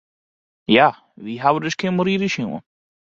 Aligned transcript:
Ja, 0.75 0.87
wy 1.23 1.33
hawwe 1.43 1.59
de 1.63 1.71
Skimmelrider 1.73 2.31
sjoen. 2.33 2.61